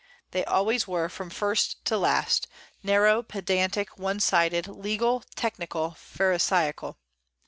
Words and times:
They 0.31 0.43
always 0.45 0.87
were, 0.87 1.09
from 1.09 1.29
first 1.29 1.85
to 1.85 1.95
last, 1.95 2.47
narrow, 2.81 3.21
pedantic, 3.21 3.99
one 3.99 4.19
sided, 4.19 4.67
legal, 4.67 5.23
technical, 5.35 5.91
pharisaical. 5.91 6.97